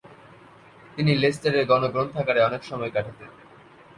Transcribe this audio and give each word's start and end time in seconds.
তিনি 0.95 1.11
লেস্টারের 1.15 1.65
গণগ্রন্থাগারে 1.65 2.39
অনেক 2.43 2.61
সময় 2.63 2.91
কাটাতেন। 2.91 3.29